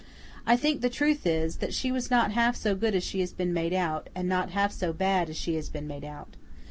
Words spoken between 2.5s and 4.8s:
so good as she has been made out, and not half